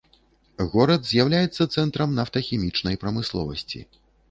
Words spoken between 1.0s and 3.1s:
з'яўляецца цэнтрам нафтахімічнай